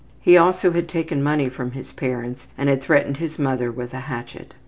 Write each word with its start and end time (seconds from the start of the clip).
He 0.19 0.35
also 0.35 0.71
had 0.71 0.89
taken 0.89 1.21
money 1.21 1.47
from 1.47 1.73
his 1.73 1.93
parents 1.93 2.47
and 2.57 2.69
had 2.69 2.81
threatened 2.81 3.17
his 3.17 3.37
mother 3.37 3.71
with 3.71 3.93
a 3.93 3.99
hatchet. 3.99 4.55